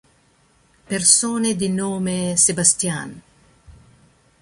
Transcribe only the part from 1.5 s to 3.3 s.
di nome Sebastián